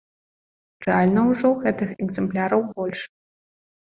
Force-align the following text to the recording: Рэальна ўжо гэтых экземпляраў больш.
Рэальна 0.85 1.21
ўжо 1.31 1.51
гэтых 1.63 1.91
экземпляраў 2.05 2.61
больш. 2.79 2.99